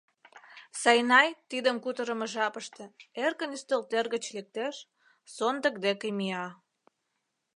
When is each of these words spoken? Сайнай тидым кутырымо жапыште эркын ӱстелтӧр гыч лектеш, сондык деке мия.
Сайнай 0.81 1.29
тидым 1.49 1.77
кутырымо 1.83 2.27
жапыште 2.33 2.83
эркын 3.25 3.49
ӱстелтӧр 3.57 4.05
гыч 4.13 4.23
лектеш, 4.35 4.75
сондык 5.35 5.75
деке 5.85 6.07
мия. 6.17 6.45